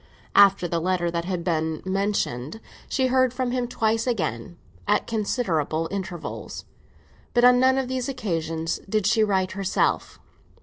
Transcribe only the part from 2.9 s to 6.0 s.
heard from him twice again, at considerable